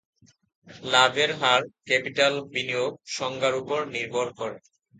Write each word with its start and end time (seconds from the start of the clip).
লাভের 0.85 1.31
হার 1.39 1.63
"ক্যাপিটাল 1.87 2.33
বিনিয়োগ" 2.51 2.91
সংজ্ঞার 3.17 3.53
উপর 3.61 3.79
নির্ভর 3.95 4.27
করে। 4.39 4.57